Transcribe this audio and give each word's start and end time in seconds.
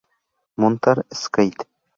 Montar 0.57 1.05
Skate. 1.11 1.67